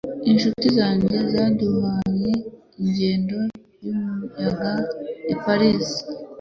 [0.31, 2.31] Inshuti zanjye zaduhaye
[2.81, 3.39] ingendo
[3.85, 4.71] yumuyaga
[5.33, 5.85] i Paris.